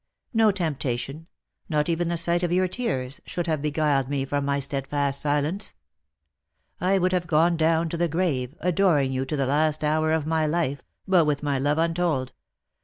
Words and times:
No 0.33 0.51
tempta 0.51 0.97
tion— 0.97 1.27
not 1.69 1.87
even 1.87 2.07
the 2.07 2.17
sight 2.17 2.41
of 2.41 2.51
your 2.51 2.67
tears— 2.67 3.21
should 3.27 3.45
have 3.45 3.61
beguiled 3.61 4.09
me 4.09 4.25
from 4.25 4.43
my 4.45 4.57
steadfast 4.57 5.21
silence. 5.21 5.75
I 6.79 6.97
would 6.97 7.11
have 7.11 7.27
gone 7.27 7.55
down 7.55 7.87
to 7.89 7.97
the 7.97 8.07
grave, 8.07 8.55
adoring 8.61 9.11
you 9.11 9.25
to 9.25 9.37
the 9.37 9.45
last 9.45 9.83
hour 9.83 10.11
of 10.11 10.25
my 10.25 10.47
life, 10.47 10.81
but 11.07 11.25
with 11.25 11.43
my 11.43 11.59
love 11.59 11.77
untold. 11.77 12.33